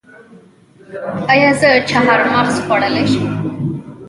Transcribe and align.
ایا 1.33 1.51
زه 1.61 1.69
چهارمغز 1.89 2.55
خوړلی 2.63 3.05
شم؟ 3.11 3.25